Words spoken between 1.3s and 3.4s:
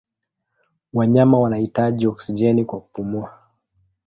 wanahitaji oksijeni kwa kupumua.